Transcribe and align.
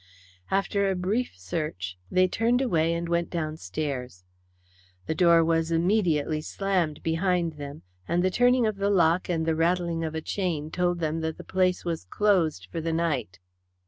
After 0.49 0.89
a 0.89 0.95
brief 0.95 1.33
search 1.37 1.95
they 2.09 2.27
turned 2.27 2.59
away 2.59 2.91
and 2.95 3.07
went 3.07 3.29
downstairs. 3.29 4.23
The 5.05 5.13
door 5.13 5.45
was 5.45 5.69
immediately 5.71 6.41
slammed 6.41 7.03
behind 7.03 7.53
them, 7.57 7.83
and 8.07 8.23
the 8.23 8.31
turning 8.31 8.65
of 8.65 8.77
the 8.77 8.89
lock 8.89 9.29
and 9.29 9.45
the 9.45 9.53
rattling 9.53 10.03
of 10.03 10.15
a 10.15 10.21
chain 10.23 10.71
told 10.71 11.01
them 11.01 11.19
that 11.21 11.37
the 11.37 11.43
place 11.43 11.85
was 11.85 12.05
closed 12.05 12.65
for 12.71 12.81
the 12.81 12.91
night. 12.93 13.37